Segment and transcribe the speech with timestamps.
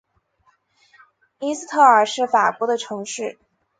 [1.37, 3.37] 伊斯特尔是法国的城市。